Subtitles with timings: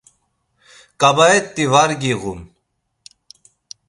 [1.01, 2.39] Ǩabaet̆i var giğun.